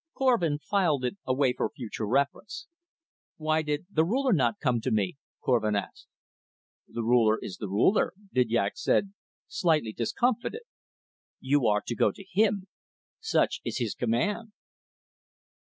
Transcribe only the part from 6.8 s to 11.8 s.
"The Ruler is the Ruler," Didyak said, slightly discomfited. "You